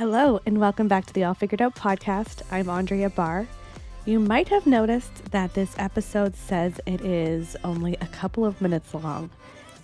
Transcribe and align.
Hello, 0.00 0.40
and 0.46 0.58
welcome 0.58 0.88
back 0.88 1.04
to 1.04 1.12
the 1.12 1.24
All 1.24 1.34
Figured 1.34 1.60
Out 1.60 1.74
podcast. 1.74 2.40
I'm 2.50 2.70
Andrea 2.70 3.10
Barr. 3.10 3.46
You 4.06 4.18
might 4.18 4.48
have 4.48 4.66
noticed 4.66 5.30
that 5.30 5.52
this 5.52 5.74
episode 5.76 6.34
says 6.34 6.80
it 6.86 7.02
is 7.02 7.54
only 7.64 7.98
a 8.00 8.06
couple 8.06 8.46
of 8.46 8.62
minutes 8.62 8.94
long. 8.94 9.28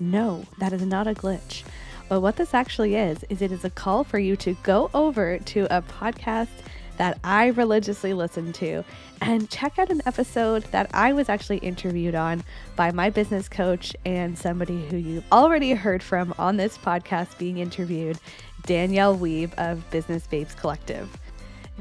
No, 0.00 0.46
that 0.56 0.72
is 0.72 0.86
not 0.86 1.06
a 1.06 1.12
glitch. 1.12 1.64
But 2.08 2.22
what 2.22 2.36
this 2.36 2.54
actually 2.54 2.94
is, 2.94 3.26
is 3.28 3.42
it 3.42 3.52
is 3.52 3.62
a 3.66 3.68
call 3.68 4.04
for 4.04 4.18
you 4.18 4.36
to 4.36 4.56
go 4.62 4.88
over 4.94 5.38
to 5.38 5.64
a 5.64 5.82
podcast 5.82 6.62
that 6.96 7.18
I 7.24 7.48
religiously 7.48 8.14
listen 8.14 8.52
to 8.54 8.84
and 9.20 9.48
check 9.50 9.78
out 9.78 9.90
an 9.90 10.02
episode 10.06 10.64
that 10.72 10.90
I 10.92 11.12
was 11.12 11.28
actually 11.28 11.58
interviewed 11.58 12.14
on 12.14 12.44
by 12.74 12.90
my 12.92 13.10
business 13.10 13.48
coach 13.48 13.94
and 14.04 14.38
somebody 14.38 14.86
who 14.86 14.96
you've 14.96 15.24
already 15.32 15.72
heard 15.72 16.02
from 16.02 16.34
on 16.38 16.56
this 16.56 16.76
podcast 16.78 17.38
being 17.38 17.58
interviewed, 17.58 18.18
Danielle 18.66 19.16
Wiebe 19.16 19.54
of 19.58 19.88
Business 19.90 20.26
Babes 20.26 20.54
Collective. 20.54 21.08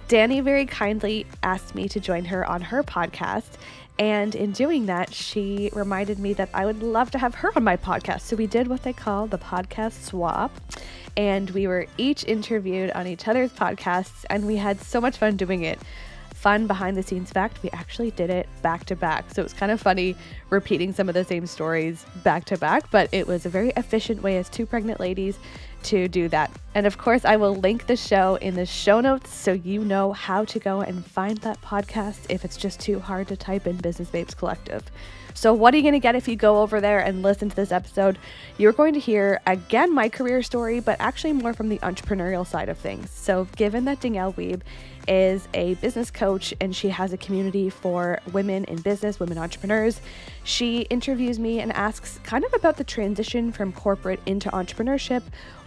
Dani 0.07 0.43
very 0.43 0.65
kindly 0.65 1.25
asked 1.41 1.73
me 1.73 1.89
to 1.89 1.99
join 1.99 2.25
her 2.25 2.45
on 2.45 2.61
her 2.61 2.83
podcast. 2.83 3.57
And 3.97 4.35
in 4.35 4.51
doing 4.51 4.87
that, 4.87 5.13
she 5.13 5.69
reminded 5.73 6.19
me 6.19 6.33
that 6.33 6.49
I 6.53 6.65
would 6.65 6.83
love 6.83 7.11
to 7.11 7.17
have 7.17 7.35
her 7.35 7.51
on 7.55 7.63
my 7.63 7.77
podcast. 7.77 8.21
So 8.21 8.35
we 8.35 8.45
did 8.45 8.67
what 8.67 8.83
they 8.83 8.93
call 8.93 9.25
the 9.27 9.37
podcast 9.37 10.03
swap. 10.03 10.51
And 11.17 11.49
we 11.51 11.65
were 11.65 11.87
each 11.97 12.25
interviewed 12.25 12.91
on 12.91 13.07
each 13.07 13.27
other's 13.27 13.53
podcasts, 13.53 14.25
and 14.29 14.45
we 14.45 14.57
had 14.57 14.81
so 14.81 14.99
much 14.99 15.17
fun 15.17 15.37
doing 15.37 15.63
it 15.63 15.79
fun 16.45 16.67
behind 16.67 16.95
the 16.95 17.01
scenes 17.01 17.31
fact, 17.31 17.63
we 17.63 17.71
actually 17.71 18.11
did 18.11 18.29
it 18.29 18.47
back 18.61 18.85
to 18.85 18.95
back. 18.95 19.33
So 19.33 19.41
it 19.41 19.45
was 19.45 19.53
kind 19.53 19.71
of 19.71 19.81
funny 19.81 20.15
repeating 20.51 20.93
some 20.93 21.09
of 21.09 21.15
the 21.15 21.23
same 21.23 21.47
stories 21.47 22.05
back 22.23 22.45
to 22.45 22.57
back, 22.59 22.91
but 22.91 23.09
it 23.11 23.25
was 23.25 23.47
a 23.47 23.49
very 23.49 23.69
efficient 23.75 24.21
way 24.21 24.37
as 24.37 24.47
two 24.47 24.67
pregnant 24.67 24.99
ladies 24.99 25.39
to 25.85 26.07
do 26.07 26.27
that. 26.29 26.51
And 26.73 26.85
of 26.85 26.97
course, 26.97 27.25
I 27.25 27.37
will 27.37 27.55
link 27.55 27.87
the 27.87 27.95
show 27.95 28.35
in 28.35 28.55
the 28.55 28.65
show 28.65 28.99
notes 28.99 29.33
so 29.33 29.53
you 29.53 29.83
know 29.83 30.13
how 30.13 30.45
to 30.45 30.59
go 30.59 30.81
and 30.81 31.05
find 31.05 31.37
that 31.39 31.61
podcast 31.61 32.25
if 32.29 32.43
it's 32.43 32.57
just 32.57 32.79
too 32.79 32.99
hard 32.99 33.27
to 33.29 33.37
type 33.37 33.65
in 33.65 33.77
Business 33.77 34.09
Babes 34.09 34.33
Collective. 34.33 34.83
So, 35.37 35.53
what 35.53 35.73
are 35.73 35.77
you 35.77 35.83
going 35.83 35.93
to 35.93 35.99
get 35.99 36.15
if 36.15 36.29
you 36.29 36.37
go 36.37 36.61
over 36.61 36.79
there 36.79 36.99
and 36.99 37.21
listen 37.21 37.49
to 37.49 37.55
this 37.55 37.73
episode? 37.73 38.17
You're 38.57 38.71
going 38.71 38.93
to 38.93 39.01
hear 39.01 39.41
again 39.45 39.93
my 39.93 40.07
career 40.07 40.41
story, 40.41 40.79
but 40.79 40.95
actually 41.01 41.33
more 41.33 41.53
from 41.53 41.67
the 41.67 41.77
entrepreneurial 41.79 42.47
side 42.47 42.69
of 42.69 42.77
things. 42.77 43.09
So, 43.11 43.45
given 43.57 43.83
that 43.83 43.99
Danielle 43.99 44.31
Wiebe 44.31 44.61
is 45.09 45.49
a 45.53 45.75
business 45.75 46.09
coach 46.09 46.53
and 46.61 46.73
she 46.73 46.87
has 46.87 47.11
a 47.11 47.17
community 47.17 47.69
for 47.69 48.19
women 48.31 48.63
in 48.63 48.77
business, 48.77 49.19
women 49.19 49.37
entrepreneurs, 49.37 49.99
she 50.45 50.81
interviews 50.83 51.37
me 51.37 51.59
and 51.59 51.71
asks 51.73 52.17
kind 52.23 52.45
of 52.45 52.53
about 52.53 52.77
the 52.77 52.85
transition 52.85 53.51
from 53.51 53.73
corporate 53.73 54.21
into 54.25 54.49
entrepreneurship, 54.51 55.23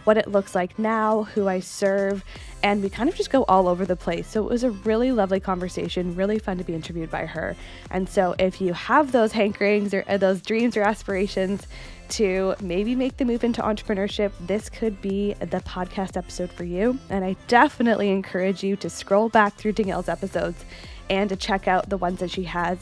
what 0.09 0.17
it 0.17 0.27
looks 0.27 0.55
like 0.55 0.79
now, 0.79 1.25
who 1.35 1.47
I 1.47 1.59
serve, 1.59 2.25
and 2.63 2.81
we 2.81 2.89
kind 2.89 3.07
of 3.07 3.15
just 3.15 3.29
go 3.29 3.43
all 3.43 3.67
over 3.67 3.85
the 3.85 3.95
place. 3.95 4.27
So 4.27 4.43
it 4.43 4.49
was 4.49 4.63
a 4.63 4.71
really 4.71 5.11
lovely 5.11 5.39
conversation, 5.39 6.15
really 6.15 6.39
fun 6.39 6.57
to 6.57 6.63
be 6.63 6.73
interviewed 6.73 7.11
by 7.11 7.27
her. 7.27 7.55
And 7.91 8.09
so 8.09 8.33
if 8.39 8.59
you 8.59 8.73
have 8.73 9.11
those 9.11 9.33
hankerings 9.33 9.93
or 9.93 10.03
uh, 10.09 10.17
those 10.17 10.41
dreams 10.41 10.75
or 10.75 10.81
aspirations 10.81 11.67
to 12.17 12.55
maybe 12.59 12.95
make 12.95 13.17
the 13.17 13.25
move 13.25 13.43
into 13.43 13.61
entrepreneurship, 13.61 14.31
this 14.47 14.67
could 14.67 14.99
be 14.99 15.35
the 15.41 15.59
podcast 15.59 16.17
episode 16.17 16.51
for 16.51 16.63
you. 16.63 16.97
And 17.11 17.23
I 17.23 17.35
definitely 17.47 18.09
encourage 18.09 18.63
you 18.63 18.77
to 18.77 18.89
scroll 18.89 19.29
back 19.29 19.53
through 19.57 19.73
Danielle's 19.73 20.09
episodes 20.09 20.65
and 21.09 21.29
to 21.29 21.35
check 21.35 21.67
out 21.67 21.89
the 21.89 21.97
ones 21.97 22.19
that 22.19 22.31
she 22.31 22.43
has 22.43 22.77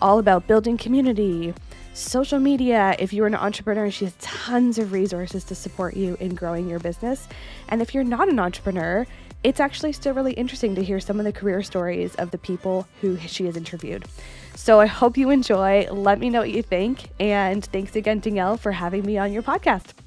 all 0.00 0.18
about 0.18 0.46
building 0.46 0.76
community, 0.76 1.54
social 1.94 2.38
media. 2.38 2.96
If 2.98 3.12
you're 3.12 3.26
an 3.26 3.34
entrepreneur, 3.34 3.90
she 3.90 4.04
has 4.06 4.14
tons 4.20 4.78
of 4.78 4.92
resources 4.92 5.44
to 5.44 5.54
support 5.54 5.96
you 5.96 6.16
in 6.20 6.34
growing 6.34 6.68
your 6.68 6.80
business. 6.80 7.28
And 7.68 7.80
if 7.80 7.94
you're 7.94 8.04
not 8.04 8.28
an 8.28 8.40
entrepreneur, 8.40 9.06
it's 9.44 9.60
actually 9.60 9.92
still 9.92 10.14
really 10.14 10.32
interesting 10.34 10.74
to 10.76 10.84
hear 10.84 11.00
some 11.00 11.18
of 11.18 11.24
the 11.24 11.32
career 11.32 11.62
stories 11.62 12.14
of 12.16 12.30
the 12.30 12.38
people 12.38 12.86
who 13.00 13.18
she 13.18 13.46
has 13.46 13.56
interviewed. 13.56 14.04
So 14.54 14.80
I 14.80 14.86
hope 14.86 15.16
you 15.16 15.30
enjoy. 15.30 15.88
Let 15.90 16.18
me 16.18 16.30
know 16.30 16.40
what 16.40 16.50
you 16.50 16.62
think. 16.62 17.08
And 17.18 17.64
thanks 17.64 17.96
again, 17.96 18.20
Danielle, 18.20 18.56
for 18.56 18.72
having 18.72 19.04
me 19.04 19.18
on 19.18 19.32
your 19.32 19.42
podcast. 19.42 20.01